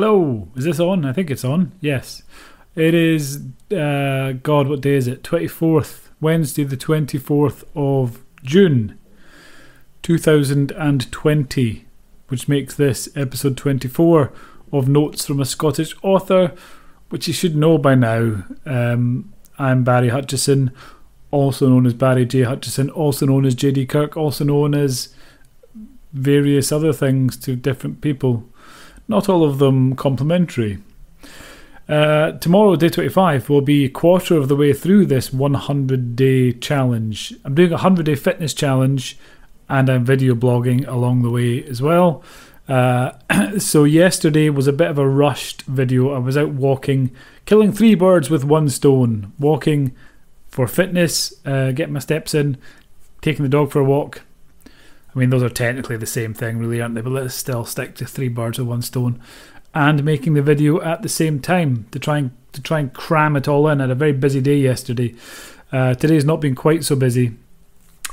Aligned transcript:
Hello, 0.00 0.46
is 0.54 0.62
this 0.62 0.78
on? 0.78 1.04
I 1.04 1.12
think 1.12 1.28
it's 1.28 1.44
on. 1.44 1.72
Yes. 1.80 2.22
It 2.76 2.94
is, 2.94 3.42
uh, 3.72 4.34
God, 4.44 4.68
what 4.68 4.80
day 4.80 4.94
is 4.94 5.08
it? 5.08 5.24
24th, 5.24 6.10
Wednesday, 6.20 6.62
the 6.62 6.76
24th 6.76 7.64
of 7.74 8.22
June, 8.44 8.96
2020, 10.02 11.84
which 12.28 12.46
makes 12.46 12.76
this 12.76 13.08
episode 13.16 13.56
24 13.56 14.32
of 14.72 14.88
Notes 14.88 15.26
from 15.26 15.40
a 15.40 15.44
Scottish 15.44 15.96
Author, 16.04 16.54
which 17.08 17.26
you 17.26 17.34
should 17.34 17.56
know 17.56 17.76
by 17.76 17.96
now. 17.96 18.44
Um, 18.64 19.32
I'm 19.58 19.82
Barry 19.82 20.10
Hutchison, 20.10 20.70
also 21.32 21.68
known 21.68 21.86
as 21.86 21.94
Barry 21.94 22.24
J. 22.24 22.42
Hutchison, 22.42 22.88
also 22.88 23.26
known 23.26 23.44
as 23.44 23.56
JD 23.56 23.88
Kirk, 23.88 24.16
also 24.16 24.44
known 24.44 24.76
as 24.76 25.12
various 26.12 26.70
other 26.70 26.92
things 26.92 27.36
to 27.38 27.56
different 27.56 28.00
people 28.00 28.48
not 29.08 29.28
all 29.28 29.42
of 29.42 29.58
them 29.58 29.96
complimentary. 29.96 30.78
Uh, 31.88 32.32
tomorrow, 32.32 32.76
day 32.76 32.90
25, 32.90 33.48
will 33.48 33.62
be 33.62 33.86
a 33.86 33.88
quarter 33.88 34.36
of 34.36 34.48
the 34.48 34.56
way 34.56 34.74
through 34.74 35.06
this 35.06 35.32
100 35.32 36.14
day 36.14 36.52
challenge. 36.52 37.34
I'm 37.44 37.54
doing 37.54 37.70
a 37.70 37.80
100 37.80 38.04
day 38.04 38.14
fitness 38.14 38.52
challenge 38.52 39.16
and 39.70 39.88
I'm 39.88 40.04
video 40.04 40.34
blogging 40.34 40.86
along 40.86 41.22
the 41.22 41.30
way 41.30 41.64
as 41.64 41.80
well. 41.80 42.22
Uh, 42.68 43.12
so, 43.58 43.84
yesterday 43.84 44.50
was 44.50 44.66
a 44.66 44.72
bit 44.72 44.90
of 44.90 44.98
a 44.98 45.08
rushed 45.08 45.62
video. 45.62 46.12
I 46.12 46.18
was 46.18 46.36
out 46.36 46.50
walking, 46.50 47.10
killing 47.46 47.72
three 47.72 47.94
birds 47.94 48.28
with 48.28 48.44
one 48.44 48.68
stone, 48.68 49.32
walking 49.38 49.96
for 50.48 50.66
fitness, 50.66 51.32
uh, 51.46 51.72
getting 51.72 51.94
my 51.94 52.00
steps 52.00 52.34
in, 52.34 52.58
taking 53.22 53.44
the 53.44 53.48
dog 53.48 53.70
for 53.70 53.80
a 53.80 53.84
walk, 53.84 54.22
I 55.18 55.20
mean, 55.20 55.30
those 55.30 55.42
are 55.42 55.48
technically 55.48 55.96
the 55.96 56.06
same 56.06 56.32
thing, 56.32 56.58
really, 56.58 56.80
aren't 56.80 56.94
they? 56.94 57.00
But 57.00 57.10
let's 57.10 57.34
still 57.34 57.64
stick 57.64 57.96
to 57.96 58.06
three 58.06 58.28
birds 58.28 58.56
with 58.56 58.68
one 58.68 58.82
stone, 58.82 59.20
and 59.74 60.04
making 60.04 60.34
the 60.34 60.42
video 60.42 60.80
at 60.80 61.02
the 61.02 61.08
same 61.08 61.40
time 61.40 61.88
to 61.90 61.98
try 61.98 62.18
and 62.18 62.30
to 62.52 62.62
try 62.62 62.78
and 62.78 62.94
cram 62.94 63.34
it 63.34 63.48
all 63.48 63.66
in. 63.66 63.80
I 63.80 63.84
had 63.84 63.90
a 63.90 63.96
very 63.96 64.12
busy 64.12 64.40
day 64.40 64.58
yesterday. 64.58 65.16
Uh, 65.72 65.94
today's 65.94 66.24
not 66.24 66.40
been 66.40 66.54
quite 66.54 66.84
so 66.84 66.94
busy. 66.94 67.32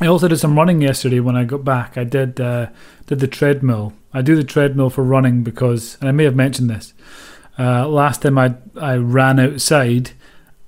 I 0.02 0.08
also 0.08 0.28
did 0.28 0.40
some 0.40 0.58
running 0.58 0.82
yesterday 0.82 1.20
when 1.20 1.36
I 1.36 1.44
got 1.44 1.64
back. 1.64 1.96
I 1.96 2.06
did 2.06 2.42
uh, 2.42 2.70
did 3.06 3.20
the 3.20 3.28
treadmill. 3.28 3.94
I 4.12 4.24
do 4.24 4.36
the 4.36 4.44
treadmill 4.44 4.90
for 4.90 5.04
running 5.04 5.44
because, 5.44 6.00
and 6.00 6.10
I 6.10 6.12
may 6.12 6.24
have 6.24 6.36
mentioned 6.36 6.72
this. 6.72 6.96
Uh, 7.60 7.88
last 7.88 8.24
time 8.24 8.40
I 8.40 8.56
I 8.82 8.96
ran 8.96 9.40
outside, 9.40 10.14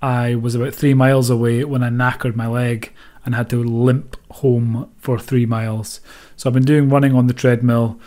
I 0.03 0.35
was 0.35 0.53
about 0.53 0.75
three 0.75 0.93
miles 0.93 1.31
away 1.31 1.63
when 1.63 1.81
I 1.81 1.89
knackered 1.89 2.35
my 2.35 2.47
leg 2.47 2.93
and 3.25 3.33
had 3.33 3.49
to 3.49 3.63
limp 3.63 4.15
home 4.29 4.89
for 4.99 5.17
three 5.17 5.47
miles. 5.47 5.99
So 6.37 6.49
I've 6.49 6.53
been 6.53 6.63
doing 6.63 6.87
running 6.87 7.13
on 7.13 7.27
the 7.27 7.33
treadmill, 7.33 7.99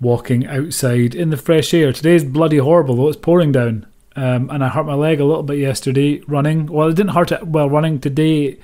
walking 0.00 0.46
outside 0.46 1.14
in 1.14 1.30
the 1.30 1.36
fresh 1.36 1.74
air. 1.74 1.92
Today's 1.92 2.24
bloody 2.24 2.58
horrible 2.58 2.96
though, 2.96 3.08
it's 3.08 3.18
pouring 3.18 3.52
down. 3.52 3.86
Um, 4.16 4.48
and 4.50 4.62
I 4.62 4.68
hurt 4.68 4.86
my 4.86 4.94
leg 4.94 5.20
a 5.20 5.24
little 5.24 5.42
bit 5.42 5.58
yesterday 5.58 6.20
running. 6.28 6.66
Well, 6.66 6.88
it 6.88 6.94
didn't 6.94 7.14
hurt 7.14 7.32
it 7.32 7.46
while 7.48 7.68
running. 7.68 7.98
Today, 7.98 8.58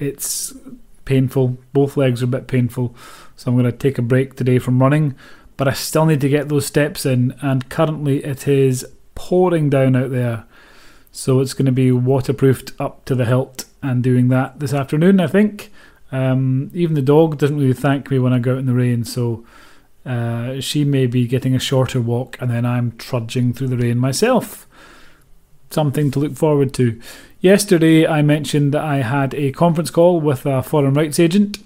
it's 0.00 0.52
painful. 1.04 1.58
Both 1.72 1.96
legs 1.96 2.22
are 2.22 2.26
a 2.26 2.28
bit 2.28 2.48
painful. 2.48 2.94
So 3.36 3.50
I'm 3.50 3.56
going 3.56 3.70
to 3.70 3.76
take 3.76 3.98
a 3.98 4.02
break 4.02 4.34
today 4.34 4.58
from 4.58 4.80
running. 4.80 5.14
But 5.56 5.68
I 5.68 5.74
still 5.74 6.06
need 6.06 6.20
to 6.22 6.28
get 6.28 6.48
those 6.48 6.66
steps 6.66 7.06
in. 7.06 7.36
And 7.40 7.68
currently, 7.68 8.24
it 8.24 8.48
is 8.48 8.84
pouring 9.14 9.70
down 9.70 9.94
out 9.94 10.10
there. 10.10 10.44
So 11.12 11.38
it's 11.38 11.54
going 11.54 11.66
to 11.66 11.72
be 11.72 11.92
waterproofed 11.92 12.72
up 12.80 13.04
to 13.04 13.14
the 13.14 13.26
hilt 13.26 13.64
and 13.82 14.02
doing 14.02 14.28
that 14.28 14.58
this 14.58 14.74
afternoon, 14.74 15.20
I 15.20 15.28
think. 15.28 15.70
Um, 16.12 16.70
even 16.72 16.94
the 16.94 17.02
dog 17.02 17.38
doesn't 17.38 17.58
really 17.58 17.72
thank 17.72 18.10
me 18.10 18.18
when 18.18 18.32
I 18.32 18.38
go 18.38 18.52
out 18.52 18.58
in 18.58 18.66
the 18.66 18.74
rain, 18.74 19.04
so 19.04 19.44
uh, 20.04 20.60
she 20.60 20.84
may 20.84 21.06
be 21.06 21.26
getting 21.26 21.54
a 21.54 21.58
shorter 21.58 22.00
walk, 22.00 22.36
and 22.40 22.50
then 22.50 22.64
I'm 22.64 22.96
trudging 22.96 23.52
through 23.52 23.68
the 23.68 23.76
rain 23.76 23.98
myself. 23.98 24.66
Something 25.70 26.10
to 26.12 26.20
look 26.20 26.36
forward 26.36 26.72
to. 26.74 27.00
Yesterday, 27.40 28.06
I 28.06 28.22
mentioned 28.22 28.72
that 28.72 28.84
I 28.84 28.98
had 28.98 29.34
a 29.34 29.52
conference 29.52 29.90
call 29.90 30.20
with 30.20 30.46
a 30.46 30.62
foreign 30.62 30.94
rights 30.94 31.18
agent. 31.18 31.58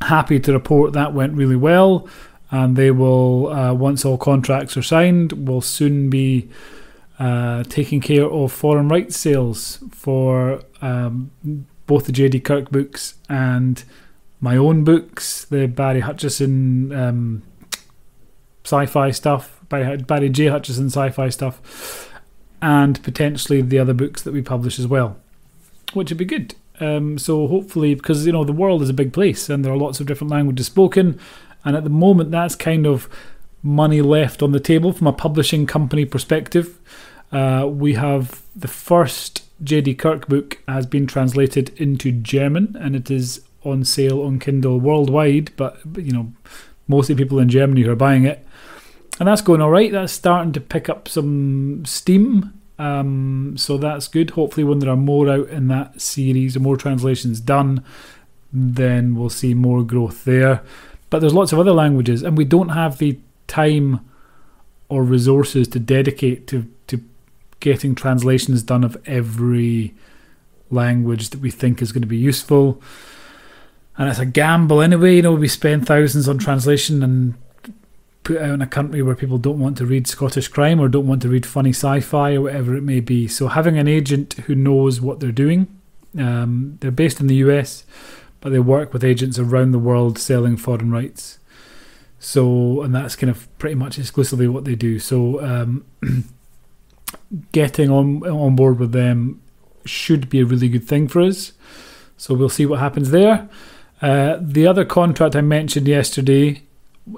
Happy 0.00 0.40
to 0.40 0.52
report 0.52 0.94
that 0.94 1.12
went 1.12 1.34
really 1.34 1.56
well, 1.56 2.08
and 2.50 2.74
they 2.74 2.90
will, 2.90 3.48
uh, 3.48 3.74
once 3.74 4.04
all 4.04 4.18
contracts 4.18 4.76
are 4.76 4.82
signed, 4.82 5.46
will 5.46 5.60
soon 5.60 6.08
be 6.08 6.48
uh, 7.18 7.64
taking 7.64 8.00
care 8.00 8.24
of 8.24 8.50
foreign 8.50 8.88
rights 8.88 9.16
sales 9.16 9.78
for 9.90 10.62
um, 10.80 11.30
both 11.92 12.06
the 12.06 12.12
J.D. 12.12 12.40
Kirk 12.40 12.70
books 12.70 13.16
and 13.28 13.84
my 14.40 14.56
own 14.56 14.82
books, 14.82 15.44
the 15.44 15.66
Barry 15.66 16.00
Hutchison 16.00 16.90
um, 16.90 17.42
sci-fi 18.64 19.10
stuff, 19.10 19.60
Barry, 19.68 19.98
Barry 19.98 20.30
J. 20.30 20.46
Hutchison 20.46 20.86
sci-fi 20.86 21.28
stuff, 21.28 22.10
and 22.62 23.02
potentially 23.02 23.60
the 23.60 23.78
other 23.78 23.92
books 23.92 24.22
that 24.22 24.32
we 24.32 24.40
publish 24.40 24.78
as 24.78 24.86
well, 24.86 25.18
which 25.92 26.10
would 26.10 26.16
be 26.16 26.24
good. 26.24 26.54
Um, 26.80 27.18
so 27.18 27.46
hopefully, 27.46 27.94
because 27.94 28.24
you 28.24 28.32
know 28.32 28.44
the 28.44 28.54
world 28.54 28.80
is 28.80 28.88
a 28.88 28.94
big 28.94 29.12
place 29.12 29.50
and 29.50 29.62
there 29.62 29.72
are 29.74 29.76
lots 29.76 30.00
of 30.00 30.06
different 30.06 30.30
languages 30.30 30.64
spoken, 30.64 31.20
and 31.62 31.76
at 31.76 31.84
the 31.84 31.90
moment 31.90 32.30
that's 32.30 32.56
kind 32.56 32.86
of 32.86 33.06
money 33.62 34.00
left 34.00 34.42
on 34.42 34.52
the 34.52 34.60
table 34.60 34.94
from 34.94 35.08
a 35.08 35.12
publishing 35.12 35.66
company 35.66 36.06
perspective. 36.06 36.78
Uh, 37.30 37.66
we 37.66 37.92
have 37.94 38.40
the 38.56 38.68
first 38.68 39.42
J.D. 39.62 39.94
Kirk 39.94 40.28
book 40.28 40.58
has 40.66 40.86
been 40.86 41.06
translated 41.06 41.70
into 41.80 42.12
German 42.12 42.76
and 42.80 42.96
it 42.96 43.10
is 43.10 43.42
on 43.64 43.84
sale 43.84 44.22
on 44.22 44.38
Kindle 44.38 44.80
worldwide, 44.80 45.52
but 45.56 45.78
you 45.96 46.12
know, 46.12 46.32
mostly 46.88 47.14
people 47.14 47.38
in 47.38 47.48
Germany 47.48 47.82
who 47.82 47.92
are 47.92 47.96
buying 47.96 48.24
it. 48.24 48.44
And 49.20 49.28
that's 49.28 49.42
going 49.42 49.60
all 49.60 49.70
right. 49.70 49.92
That's 49.92 50.12
starting 50.12 50.52
to 50.52 50.60
pick 50.60 50.88
up 50.88 51.08
some 51.08 51.84
steam. 51.84 52.58
Um, 52.78 53.54
so 53.56 53.76
that's 53.76 54.08
good. 54.08 54.30
Hopefully, 54.30 54.64
when 54.64 54.80
there 54.80 54.90
are 54.90 54.96
more 54.96 55.28
out 55.28 55.48
in 55.50 55.68
that 55.68 56.00
series 56.00 56.56
and 56.56 56.64
more 56.64 56.76
translations 56.76 57.38
done, 57.38 57.84
then 58.52 59.14
we'll 59.14 59.30
see 59.30 59.54
more 59.54 59.84
growth 59.84 60.24
there. 60.24 60.62
But 61.10 61.20
there's 61.20 61.34
lots 61.34 61.52
of 61.52 61.58
other 61.58 61.72
languages, 61.72 62.22
and 62.22 62.36
we 62.36 62.44
don't 62.44 62.70
have 62.70 62.98
the 62.98 63.18
time 63.46 64.00
or 64.88 65.02
resources 65.02 65.68
to 65.68 65.78
dedicate 65.78 66.46
to, 66.48 66.66
to 66.86 67.00
getting 67.62 67.94
translations 67.94 68.62
done 68.62 68.84
of 68.84 69.00
every 69.06 69.94
language 70.70 71.30
that 71.30 71.40
we 71.40 71.50
think 71.50 71.80
is 71.80 71.92
going 71.92 72.02
to 72.02 72.08
be 72.08 72.16
useful. 72.16 72.82
And 73.96 74.08
it's 74.08 74.18
a 74.18 74.26
gamble 74.26 74.82
anyway, 74.82 75.16
you 75.16 75.22
know, 75.22 75.32
we 75.32 75.48
spend 75.48 75.86
thousands 75.86 76.28
on 76.28 76.38
translation 76.38 77.02
and 77.02 77.34
put 78.24 78.38
out 78.38 78.50
in 78.50 78.62
a 78.62 78.66
country 78.66 79.00
where 79.02 79.14
people 79.14 79.38
don't 79.38 79.58
want 79.58 79.76
to 79.78 79.86
read 79.86 80.06
Scottish 80.06 80.48
crime 80.48 80.80
or 80.80 80.88
don't 80.88 81.06
want 81.06 81.22
to 81.22 81.28
read 81.28 81.46
funny 81.46 81.70
sci 81.70 82.00
fi 82.00 82.34
or 82.34 82.42
whatever 82.42 82.76
it 82.76 82.82
may 82.82 83.00
be. 83.00 83.28
So 83.28 83.48
having 83.48 83.78
an 83.78 83.88
agent 83.88 84.34
who 84.46 84.54
knows 84.54 85.00
what 85.00 85.20
they're 85.20 85.32
doing, 85.32 85.68
um, 86.18 86.78
they're 86.80 86.90
based 86.90 87.20
in 87.20 87.28
the 87.28 87.36
US, 87.36 87.84
but 88.40 88.50
they 88.50 88.58
work 88.58 88.92
with 88.92 89.04
agents 89.04 89.38
around 89.38 89.70
the 89.70 89.78
world 89.78 90.18
selling 90.18 90.56
foreign 90.56 90.90
rights. 90.90 91.38
So, 92.18 92.82
and 92.82 92.94
that's 92.94 93.16
kind 93.16 93.30
of 93.30 93.46
pretty 93.58 93.74
much 93.74 93.98
exclusively 93.98 94.48
what 94.48 94.64
they 94.64 94.74
do. 94.74 94.98
So, 94.98 95.40
um, 95.44 95.84
getting 97.52 97.90
on 97.90 98.22
on 98.26 98.56
board 98.56 98.78
with 98.78 98.92
them 98.92 99.40
should 99.84 100.28
be 100.28 100.40
a 100.40 100.44
really 100.44 100.68
good 100.68 100.86
thing 100.86 101.08
for 101.08 101.20
us. 101.20 101.52
So 102.16 102.34
we'll 102.34 102.48
see 102.48 102.66
what 102.66 102.78
happens 102.78 103.10
there. 103.10 103.48
Uh, 104.00 104.38
the 104.40 104.66
other 104.66 104.84
contract 104.84 105.36
I 105.36 105.40
mentioned 105.40 105.88
yesterday 105.88 106.62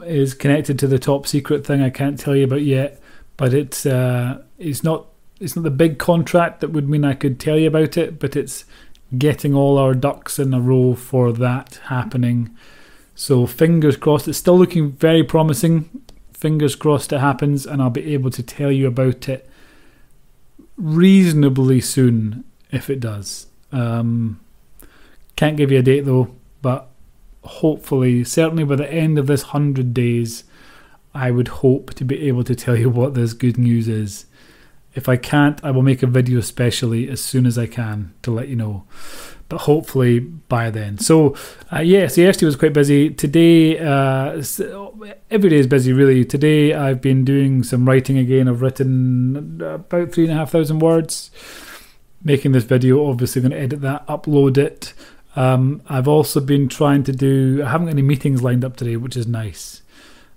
is 0.05 0.34
connected 0.34 0.78
to 0.78 0.87
the 0.87 0.99
top 0.99 1.26
secret 1.26 1.66
thing 1.66 1.82
I 1.82 1.90
can't 1.90 2.19
tell 2.19 2.37
you 2.37 2.44
about 2.44 2.62
yet, 2.62 3.00
but 3.37 3.52
it's 3.52 3.84
uh, 3.87 4.43
it's 4.58 4.82
not 4.82 5.06
it's 5.40 5.56
not 5.56 5.62
the 5.62 5.70
big 5.70 5.99
contract 5.99 6.60
that 6.60 6.70
would 6.70 6.88
mean 6.88 7.05
I 7.05 7.14
could 7.14 7.40
tell 7.40 7.58
you 7.58 7.69
about 7.69 7.96
it, 7.96 8.19
but 8.19 8.37
it's 8.37 8.64
getting 9.19 9.55
all 9.55 9.78
our 9.78 9.94
ducks 9.94 10.38
in 10.38 10.55
a 10.55 10.60
row 10.60 10.94
for 10.94 11.32
that 11.32 11.81
happening. 11.84 12.56
So 13.14 13.46
fingers 13.46 13.96
crossed. 13.96 14.28
It's 14.28 14.38
still 14.38 14.58
looking 14.58 14.93
very 14.93 15.22
promising. 15.22 16.02
Fingers 16.32 16.76
crossed 16.76 17.12
it 17.12 17.20
happens, 17.20 17.67
and 17.67 17.81
I'll 17.81 17.90
be 17.90 18.14
able 18.14 18.31
to 18.31 18.43
tell 18.43 18.72
you 18.72 18.87
about 18.87 19.28
it 19.28 19.49
reasonably 20.76 21.80
soon 21.80 22.44
if 22.70 22.90
it 22.90 23.00
does. 23.00 23.46
Um, 23.72 24.40
can't 25.36 25.56
give 25.56 25.70
you 25.70 25.78
a 25.78 25.82
date 25.82 26.02
though, 26.02 26.34
but 26.62 26.88
hopefully, 27.42 28.24
certainly 28.24 28.64
by 28.64 28.76
the 28.76 28.92
end 28.92 29.18
of 29.18 29.26
this 29.26 29.44
100 29.44 29.92
days, 29.92 30.44
I 31.14 31.30
would 31.30 31.48
hope 31.48 31.94
to 31.94 32.04
be 32.04 32.26
able 32.28 32.44
to 32.44 32.54
tell 32.54 32.76
you 32.76 32.90
what 32.90 33.14
this 33.14 33.32
good 33.32 33.58
news 33.58 33.88
is. 33.88 34.26
If 34.94 35.08
I 35.08 35.16
can't, 35.16 35.62
I 35.64 35.70
will 35.70 35.82
make 35.82 36.02
a 36.02 36.06
video 36.06 36.40
specially 36.40 37.08
as 37.08 37.20
soon 37.20 37.46
as 37.46 37.58
I 37.58 37.66
can 37.66 38.14
to 38.22 38.30
let 38.30 38.48
you 38.48 38.56
know. 38.56 38.84
But 39.49 39.62
hopefully 39.62 40.20
by 40.20 40.70
then. 40.70 40.99
So, 40.99 41.37
uh, 41.70 41.81
yes, 41.81 42.17
yesterday 42.17 42.46
was 42.46 42.56
quite 42.56 42.73
busy. 42.73 43.11
Today, 43.11 43.79
uh, 43.79 44.43
every 45.31 45.50
day 45.50 45.56
is 45.56 45.67
busy 45.67 45.93
really. 45.93 46.25
Today, 46.25 46.73
I've 46.73 47.00
been 47.00 47.25
doing 47.25 47.62
some 47.62 47.87
writing 47.87 48.17
again. 48.19 48.49
I've 48.49 48.62
written 48.62 49.61
about 49.61 50.12
three 50.12 50.25
and 50.25 50.32
a 50.32 50.37
half 50.37 50.50
thousand 50.50 50.79
words. 50.79 51.31
Making 52.23 52.52
this 52.52 52.64
video, 52.64 53.06
obviously, 53.06 53.43
going 53.43 53.52
to 53.52 53.58
edit 53.58 53.82
that, 53.82 54.06
upload 54.06 54.56
it. 54.56 54.94
Um, 55.37 55.82
I've 55.88 56.08
also 56.08 56.41
been 56.41 56.69
trying 56.69 57.02
to 57.05 57.12
do, 57.12 57.62
I 57.64 57.70
haven't 57.70 57.88
got 57.88 57.93
any 57.93 58.02
meetings 58.02 58.43
lined 58.43 58.64
up 58.64 58.76
today, 58.76 58.96
which 58.96 59.17
is 59.17 59.26
nice. 59.26 59.82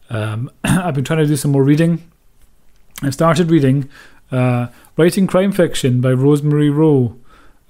Um, 0.10 0.52
I've 0.64 0.96
been 0.96 1.06
trying 1.06 1.20
to 1.20 1.28
do 1.28 1.36
some 1.36 1.52
more 1.52 1.64
reading. 1.64 2.10
I've 3.04 3.14
started 3.14 3.52
reading 3.52 3.90
uh, 4.32 4.68
Writing 4.98 5.28
Crime 5.28 5.52
Fiction 5.52 6.02
by 6.02 6.12
Rosemary 6.14 6.70
Rowe 6.70 7.16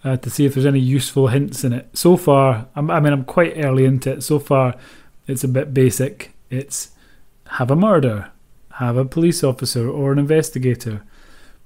uh, 0.04 0.18
to 0.18 0.30
see 0.30 0.46
if 0.46 0.54
there's 0.54 0.66
any 0.66 0.80
useful 0.80 1.28
hints 1.28 1.64
in 1.64 1.74
it. 1.74 1.90
So 1.94 2.18
far, 2.18 2.68
I'm, 2.76 2.90
I 2.92 3.00
mean, 3.00 3.14
I'm 3.14 3.26
quite 3.26 3.54
early 3.58 3.86
into 3.86 4.14
it. 4.14 4.22
So 4.24 4.40
far, 4.40 4.76
it's 5.28 5.44
a 5.44 5.48
bit 5.48 5.74
basic. 5.74 6.34
It's 6.50 6.92
have 7.52 7.72
a 7.72 7.76
murder, 7.76 8.32
have 8.74 8.98
a 8.98 9.06
police 9.06 9.44
officer 9.44 9.90
or 9.90 10.12
an 10.12 10.20
investigator. 10.20 11.04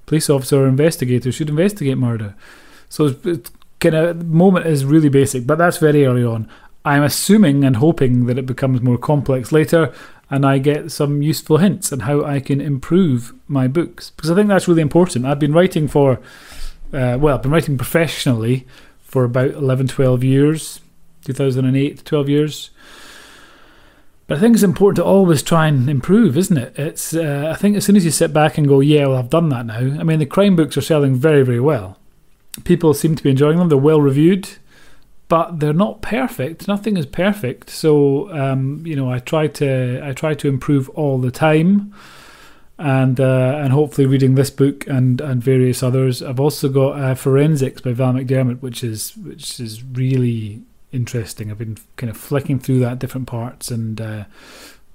Police 0.05 0.29
officer 0.29 0.63
or 0.63 0.67
investigator 0.67 1.31
should 1.31 1.49
investigate 1.49 1.97
murder. 1.97 2.35
So 2.89 3.07
it's, 3.07 3.25
it's 3.25 3.51
kind 3.79 3.95
of 3.95 4.25
moment 4.25 4.65
is 4.65 4.85
really 4.85 5.09
basic, 5.09 5.47
but 5.47 5.57
that's 5.57 5.77
very 5.77 6.05
early 6.05 6.23
on. 6.23 6.47
I'm 6.83 7.03
assuming 7.03 7.63
and 7.63 7.75
hoping 7.75 8.25
that 8.25 8.37
it 8.37 8.45
becomes 8.45 8.81
more 8.81 8.97
complex 8.97 9.51
later 9.51 9.93
and 10.29 10.45
I 10.45 10.57
get 10.57 10.91
some 10.91 11.21
useful 11.21 11.57
hints 11.57 11.91
on 11.91 12.01
how 12.01 12.23
I 12.23 12.39
can 12.39 12.61
improve 12.61 13.33
my 13.47 13.67
books 13.67 14.11
because 14.11 14.31
I 14.31 14.35
think 14.35 14.47
that's 14.47 14.67
really 14.67 14.81
important. 14.81 15.25
I've 15.25 15.39
been 15.39 15.53
writing 15.53 15.87
for, 15.87 16.19
uh, 16.93 17.17
well, 17.19 17.35
I've 17.35 17.41
been 17.41 17.51
writing 17.51 17.77
professionally 17.77 18.67
for 19.01 19.23
about 19.23 19.51
11, 19.51 19.87
12 19.87 20.23
years, 20.23 20.81
2008, 21.25 22.05
12 22.05 22.29
years. 22.29 22.69
But 24.27 24.37
I 24.37 24.41
think 24.41 24.53
it's 24.53 24.63
important 24.63 24.95
to 24.97 25.03
always 25.03 25.43
try 25.43 25.67
and 25.67 25.89
improve, 25.89 26.37
isn't 26.37 26.57
it? 26.57 26.77
It's 26.79 27.13
uh, 27.13 27.51
I 27.53 27.55
think 27.57 27.75
as 27.75 27.85
soon 27.85 27.97
as 27.97 28.05
you 28.05 28.11
sit 28.11 28.31
back 28.31 28.57
and 28.57 28.67
go, 28.67 28.79
yeah, 28.79 29.07
well, 29.07 29.17
I've 29.17 29.29
done 29.29 29.49
that 29.49 29.65
now. 29.65 29.77
I 29.77 30.03
mean, 30.03 30.19
the 30.19 30.25
crime 30.25 30.55
books 30.55 30.77
are 30.77 30.81
selling 30.81 31.15
very, 31.15 31.43
very 31.43 31.59
well. 31.59 31.97
People 32.63 32.93
seem 32.93 33.15
to 33.15 33.23
be 33.23 33.29
enjoying 33.29 33.57
them. 33.57 33.69
They're 33.69 33.77
well 33.77 34.01
reviewed 34.01 34.49
but 35.31 35.61
they're 35.61 35.71
not 35.71 36.01
perfect. 36.01 36.67
Nothing 36.67 36.97
is 36.97 37.05
perfect. 37.05 37.69
So 37.69 38.29
um, 38.37 38.83
you 38.85 38.97
know, 38.97 39.09
I 39.09 39.19
try 39.19 39.47
to 39.47 40.01
I 40.03 40.11
try 40.11 40.33
to 40.33 40.49
improve 40.49 40.89
all 40.89 41.19
the 41.19 41.31
time, 41.31 41.93
and 42.77 43.19
uh, 43.19 43.59
and 43.61 43.71
hopefully 43.73 44.07
reading 44.07 44.35
this 44.35 44.49
book 44.49 44.87
and 44.87 45.21
and 45.21 45.43
various 45.43 45.83
others. 45.83 46.21
I've 46.21 46.39
also 46.39 46.69
got 46.69 46.99
uh, 46.99 47.15
Forensics 47.15 47.81
by 47.81 47.93
Val 47.93 48.13
McDermid, 48.13 48.61
which 48.61 48.83
is 48.83 49.15
which 49.17 49.59
is 49.59 49.83
really 49.83 50.61
interesting. 50.91 51.51
I've 51.51 51.57
been 51.57 51.77
kind 51.95 52.09
of 52.09 52.17
flicking 52.17 52.59
through 52.59 52.79
that 52.79 52.99
different 52.99 53.27
parts 53.27 53.71
and. 53.71 53.99
Uh, 53.99 54.23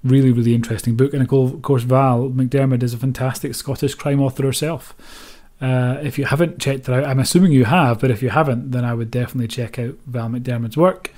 really, 0.03 0.31
really 0.31 0.53
interesting 0.53 0.95
book, 0.95 1.11
and 1.11 1.21
of 1.21 1.61
course, 1.63 1.83
Val 1.83 2.29
McDermid 2.29 2.83
is 2.83 2.93
a 2.93 2.97
fantastic 2.97 3.55
Scottish 3.55 3.95
crime 3.95 4.21
author 4.21 4.43
herself. 4.43 4.95
Uh, 5.59 5.97
if 6.03 6.19
you 6.19 6.25
haven't 6.25 6.59
checked 6.59 6.87
it 6.87 6.93
out, 6.93 7.03
I'm 7.03 7.19
assuming 7.19 7.51
you 7.51 7.65
have, 7.65 7.99
but 7.99 8.11
if 8.11 8.21
you 8.21 8.29
haven't, 8.29 8.71
then 8.71 8.85
I 8.85 8.93
would 8.93 9.09
definitely 9.09 9.47
check 9.47 9.79
out 9.79 9.95
Val 10.05 10.29
McDermid's 10.29 10.77
work. 10.77 11.11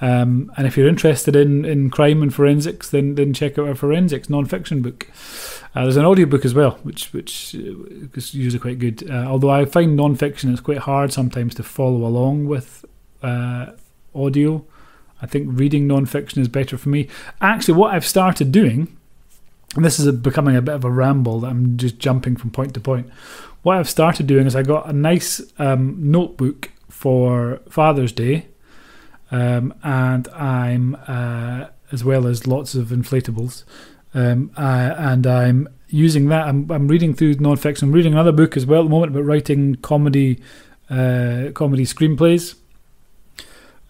Um, 0.00 0.52
and 0.56 0.66
if 0.66 0.76
you're 0.76 0.88
interested 0.88 1.34
in, 1.34 1.64
in 1.64 1.90
crime 1.90 2.22
and 2.22 2.32
forensics, 2.32 2.88
then 2.90 3.16
then 3.16 3.34
check 3.34 3.58
out 3.58 3.68
our 3.68 3.74
forensics 3.74 4.30
non-fiction 4.30 4.82
book. 4.82 5.08
Uh, 5.74 5.82
there's 5.82 5.96
an 5.96 6.04
audiobook 6.04 6.44
as 6.44 6.54
well, 6.54 6.78
which 6.82 7.12
which 7.12 7.54
uh, 7.54 8.08
is 8.14 8.34
usually 8.34 8.60
quite 8.60 8.78
good. 8.78 9.08
Uh, 9.10 9.26
although 9.26 9.50
I 9.50 9.64
find 9.64 9.96
non-fiction 9.96 10.52
is 10.52 10.60
quite 10.60 10.78
hard 10.78 11.12
sometimes 11.12 11.54
to 11.56 11.62
follow 11.62 12.06
along 12.06 12.46
with 12.46 12.84
uh, 13.22 13.72
audio. 14.14 14.64
I 15.20 15.26
think 15.26 15.48
reading 15.50 15.88
non-fiction 15.88 16.40
is 16.40 16.48
better 16.48 16.78
for 16.78 16.90
me. 16.90 17.08
Actually, 17.40 17.74
what 17.74 17.92
I've 17.92 18.06
started 18.06 18.52
doing, 18.52 18.96
and 19.74 19.84
this 19.84 19.98
is 19.98 20.06
a, 20.06 20.12
becoming 20.12 20.54
a 20.54 20.62
bit 20.62 20.76
of 20.76 20.84
a 20.84 20.90
ramble 20.90 21.40
that 21.40 21.48
I'm 21.48 21.76
just 21.76 21.98
jumping 21.98 22.36
from 22.36 22.50
point 22.50 22.72
to 22.74 22.80
point 22.80 23.10
what 23.62 23.76
I've 23.76 23.88
started 23.88 24.26
doing 24.26 24.46
is 24.46 24.56
I 24.56 24.62
got 24.62 24.88
a 24.88 24.92
nice 24.92 25.42
um, 25.58 25.96
notebook 25.98 26.70
for 26.88 27.60
Father's 27.68 28.12
Day, 28.12 28.46
um, 29.30 29.74
and 29.82 30.28
I'm 30.28 30.96
uh, 31.06 31.68
as 31.92 32.04
well 32.04 32.26
as 32.26 32.46
lots 32.46 32.74
of 32.74 32.88
inflatables, 32.88 33.64
um, 34.14 34.50
I, 34.56 34.82
and 34.82 35.26
I'm 35.26 35.68
using 35.88 36.28
that. 36.28 36.46
I'm, 36.46 36.70
I'm 36.70 36.88
reading 36.88 37.14
through 37.14 37.34
non-fiction. 37.34 37.88
I'm 37.88 37.94
reading 37.94 38.12
another 38.12 38.32
book 38.32 38.56
as 38.56 38.66
well 38.66 38.80
at 38.80 38.84
the 38.84 38.90
moment 38.90 39.12
about 39.12 39.24
writing 39.24 39.76
comedy, 39.76 40.40
uh, 40.90 41.50
comedy 41.54 41.84
screenplays. 41.84 42.56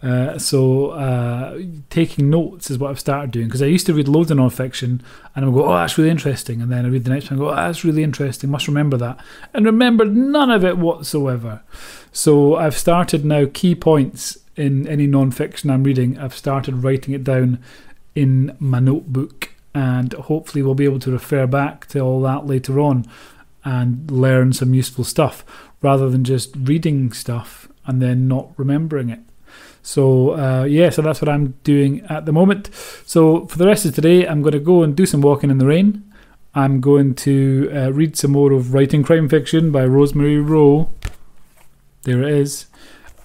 Uh, 0.00 0.38
so 0.38 0.90
uh, 0.90 1.58
taking 1.90 2.30
notes 2.30 2.70
is 2.70 2.78
what 2.78 2.88
I've 2.88 3.00
started 3.00 3.32
doing 3.32 3.48
because 3.48 3.62
I 3.62 3.66
used 3.66 3.84
to 3.86 3.94
read 3.94 4.06
loads 4.06 4.30
of 4.30 4.36
non-fiction 4.36 5.02
and 5.34 5.44
I 5.44 5.48
would 5.48 5.60
go, 5.60 5.68
oh, 5.68 5.74
that's 5.74 5.98
really 5.98 6.10
interesting, 6.10 6.62
and 6.62 6.70
then 6.70 6.86
I 6.86 6.88
read 6.88 7.02
the 7.02 7.10
next 7.10 7.24
one 7.24 7.32
and 7.32 7.40
go, 7.40 7.50
oh, 7.50 7.56
that's 7.56 7.84
really 7.84 8.04
interesting, 8.04 8.48
must 8.48 8.68
remember 8.68 8.96
that, 8.98 9.18
and 9.52 9.66
remembered 9.66 10.16
none 10.16 10.52
of 10.52 10.64
it 10.64 10.78
whatsoever. 10.78 11.62
So 12.12 12.54
I've 12.54 12.78
started 12.78 13.24
now 13.24 13.46
key 13.52 13.74
points 13.74 14.38
in 14.58 14.86
any 14.88 15.06
non-fiction 15.06 15.70
I'm 15.70 15.84
reading. 15.84 16.18
I've 16.18 16.34
started 16.34 16.82
writing 16.82 17.14
it 17.14 17.24
down 17.24 17.58
in 18.14 18.56
my 18.58 18.80
notebook, 18.80 19.50
and 19.74 20.12
hopefully 20.12 20.62
we'll 20.62 20.74
be 20.74 20.84
able 20.84 20.98
to 21.00 21.12
refer 21.12 21.46
back 21.46 21.86
to 21.88 22.00
all 22.00 22.20
that 22.22 22.46
later 22.46 22.80
on 22.80 23.06
and 23.64 24.10
learn 24.10 24.52
some 24.52 24.74
useful 24.74 25.04
stuff 25.04 25.44
rather 25.82 26.08
than 26.10 26.24
just 26.24 26.54
reading 26.56 27.12
stuff 27.12 27.68
and 27.86 28.02
then 28.02 28.26
not 28.26 28.50
remembering 28.56 29.10
it. 29.10 29.20
So 29.82 30.32
uh, 30.32 30.64
yeah, 30.64 30.90
so 30.90 31.02
that's 31.02 31.22
what 31.22 31.28
I'm 31.28 31.54
doing 31.64 32.00
at 32.10 32.26
the 32.26 32.32
moment. 32.32 32.70
So 33.06 33.46
for 33.46 33.58
the 33.58 33.66
rest 33.66 33.84
of 33.84 33.94
today, 33.94 34.26
I'm 34.26 34.42
going 34.42 34.52
to 34.52 34.60
go 34.60 34.82
and 34.82 34.96
do 34.96 35.06
some 35.06 35.20
walking 35.20 35.50
in 35.50 35.58
the 35.58 35.66
rain. 35.66 36.04
I'm 36.54 36.80
going 36.80 37.14
to 37.16 37.70
uh, 37.74 37.92
read 37.92 38.16
some 38.16 38.32
more 38.32 38.52
of 38.52 38.74
Writing 38.74 39.02
Crime 39.02 39.28
Fiction 39.28 39.70
by 39.70 39.86
Rosemary 39.86 40.40
Rowe. 40.40 40.90
There 42.02 42.22
it 42.22 42.30
is. 42.30 42.66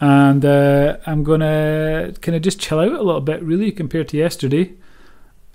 And 0.03 0.44
uh, 0.44 0.97
I'm 1.05 1.23
to 1.39 2.13
kind 2.19 2.35
of 2.35 2.41
just 2.41 2.59
chill 2.59 2.81
out 2.81 2.91
a 2.91 3.01
little 3.01 3.21
bit, 3.21 3.41
really, 3.41 3.71
compared 3.71 4.09
to 4.09 4.17
yesterday, 4.17 4.73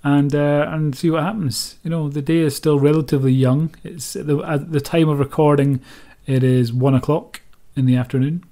and 0.03 0.33
uh, 0.33 0.65
and 0.69 0.95
see 0.95 1.11
what 1.11 1.21
happens. 1.21 1.75
You 1.83 1.91
know, 1.91 2.09
the 2.09 2.23
day 2.23 2.39
is 2.39 2.55
still 2.55 2.79
relatively 2.79 3.31
young. 3.31 3.75
It's 3.83 4.15
at 4.15 4.25
the, 4.25 4.39
at 4.39 4.71
the 4.71 4.81
time 4.81 5.07
of 5.07 5.19
recording, 5.19 5.81
it 6.25 6.43
is 6.43 6.73
one 6.73 6.95
o'clock 6.95 7.41
in 7.75 7.85
the 7.85 7.95
afternoon. 7.95 8.43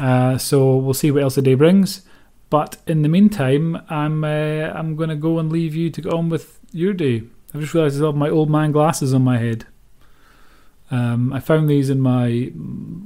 Uh, 0.00 0.36
so 0.36 0.76
we'll 0.76 0.94
see 0.94 1.12
what 1.12 1.22
else 1.22 1.36
the 1.36 1.42
day 1.42 1.54
brings. 1.54 2.02
But 2.48 2.78
in 2.88 3.02
the 3.02 3.08
meantime, 3.08 3.80
I'm 3.88 4.24
uh, 4.24 4.72
I'm 4.74 4.96
to 5.10 5.14
go 5.14 5.38
and 5.38 5.52
leave 5.52 5.76
you 5.76 5.90
to 5.90 6.02
get 6.02 6.12
on 6.12 6.28
with 6.28 6.58
your 6.72 6.92
day. 6.92 7.22
I've 7.54 7.60
just 7.60 7.72
realised 7.72 8.02
I 8.02 8.06
have 8.06 8.16
my 8.16 8.30
old 8.30 8.50
man 8.50 8.72
glasses 8.72 9.14
on 9.14 9.22
my 9.22 9.38
head. 9.38 9.64
Um, 10.90 11.32
I 11.32 11.40
found 11.40 11.68
these 11.68 11.88
in 11.88 12.00
my 12.00 12.50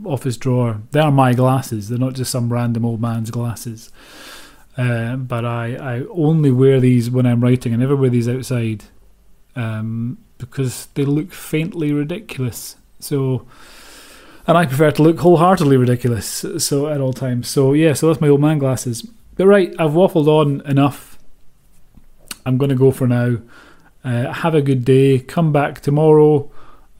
office 0.05 0.37
drawer. 0.37 0.81
They 0.93 1.01
are 1.01 1.13
my 1.13 1.35
glasses. 1.35 1.89
They're 1.89 1.99
not 1.99 2.15
just 2.15 2.31
some 2.31 2.53
random 2.53 2.85
old 2.85 3.01
man's 3.01 3.31
glasses. 3.31 3.91
Uh, 4.77 5.17
but 5.17 5.45
I, 5.45 5.75
I 5.77 6.05
only 6.11 6.51
wear 6.51 6.81
these 6.81 7.11
when 7.11 7.27
I'm 7.27 7.43
writing. 7.43 7.73
I 7.73 7.77
never 7.77 7.95
wear 7.95 8.11
these 8.11 8.29
outside 8.29 8.85
um, 9.55 10.19
because 10.39 10.87
they 10.95 11.05
look 11.05 11.33
faintly 11.33 11.93
ridiculous. 11.93 12.77
So 13.01 13.47
and 14.47 14.59
I 14.59 14.67
prefer 14.67 14.91
to 14.91 15.03
look 15.03 15.21
wholeheartedly 15.21 15.77
ridiculous. 15.77 16.45
So 16.59 16.89
at 16.89 17.01
all 17.01 17.13
times. 17.13 17.49
So 17.49 17.73
yeah, 17.73 17.95
so 17.95 18.09
that's 18.09 18.21
my 18.21 18.29
old 18.29 18.41
man 18.41 18.59
glasses. 18.59 19.03
But 19.37 19.47
right, 19.47 19.75
I've 19.79 19.93
waffled 19.93 20.29
on 20.29 20.61
enough. 20.67 21.19
I'm 22.47 22.59
going 22.59 22.69
to 22.69 22.75
go 22.75 22.91
for 22.91 23.07
now. 23.07 23.39
Uh, 24.05 24.33
have 24.33 24.55
a 24.55 24.61
good 24.61 24.85
day. 24.85 25.19
Come 25.19 25.51
back 25.51 25.81
tomorrow, 25.81 26.51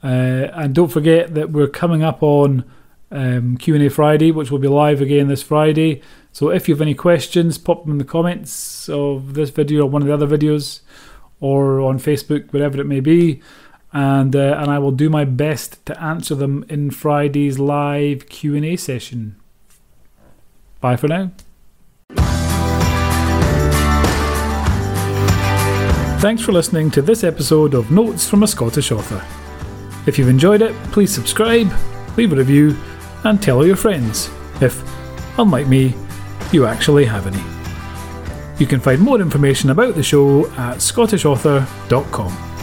uh, 0.05 0.51
and 0.53 0.73
don't 0.73 0.91
forget 0.91 1.33
that 1.33 1.51
we're 1.51 1.67
coming 1.67 2.03
up 2.03 2.21
on 2.21 2.63
um, 3.11 3.57
Q 3.57 3.75
and 3.75 3.83
A 3.83 3.89
Friday, 3.89 4.31
which 4.31 4.51
will 4.51 4.59
be 4.59 4.67
live 4.67 5.01
again 5.01 5.27
this 5.27 5.43
Friday. 5.43 6.01
So 6.31 6.49
if 6.49 6.69
you 6.69 6.75
have 6.75 6.81
any 6.81 6.93
questions, 6.93 7.57
pop 7.57 7.83
them 7.83 7.93
in 7.93 7.97
the 7.97 8.03
comments 8.03 8.87
of 8.87 9.33
this 9.33 9.49
video 9.49 9.83
or 9.83 9.89
one 9.89 10.01
of 10.01 10.07
the 10.07 10.13
other 10.13 10.27
videos, 10.27 10.81
or 11.39 11.81
on 11.81 11.97
Facebook, 11.97 12.53
whatever 12.53 12.79
it 12.79 12.85
may 12.85 12.99
be 12.99 13.41
and 13.95 14.35
uh, 14.35 14.57
and 14.59 14.69
I 14.69 14.77
will 14.77 14.91
do 14.91 15.09
my 15.09 15.23
best 15.23 15.83
to 15.85 15.99
answer 15.99 16.35
them 16.35 16.65
in 16.67 16.91
Friday's 16.91 17.57
live 17.57 18.27
Q 18.27 18.53
and 18.55 18.65
A 18.65 18.75
session. 18.75 19.37
Bye 20.81 20.97
for 20.97 21.07
now. 21.07 21.31
Thanks 26.19 26.41
for 26.41 26.51
listening 26.51 26.91
to 26.91 27.01
this 27.01 27.23
episode 27.23 27.73
of 27.73 27.89
Notes 27.89 28.27
from 28.27 28.43
a 28.43 28.47
Scottish 28.47 28.91
Author. 28.91 29.44
If 30.07 30.17
you've 30.17 30.29
enjoyed 30.29 30.61
it, 30.61 30.73
please 30.91 31.13
subscribe, 31.13 31.71
leave 32.15 32.31
a 32.31 32.35
review, 32.35 32.75
and 33.23 33.41
tell 33.41 33.57
all 33.57 33.65
your 33.65 33.75
friends 33.75 34.29
if, 34.61 34.83
unlike 35.39 35.67
me, 35.67 35.95
you 36.51 36.65
actually 36.65 37.05
have 37.05 37.27
any. 37.27 37.43
You 38.59 38.67
can 38.67 38.79
find 38.79 39.01
more 39.01 39.19
information 39.19 39.71
about 39.71 39.95
the 39.95 40.03
show 40.03 40.45
at 40.51 40.77
scottishauthor.com. 40.77 42.54